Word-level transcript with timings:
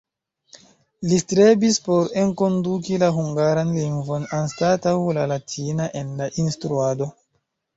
Li 1.09 1.19
strebis 1.23 1.75
por 1.87 2.09
enkonduki 2.21 2.97
la 3.05 3.11
hungaran 3.17 3.75
lingvon 3.75 4.27
anstataŭ 4.39 4.97
la 5.19 5.29
latina 5.35 5.89
en 6.01 6.11
la 6.23 6.33
instruado. 6.47 7.13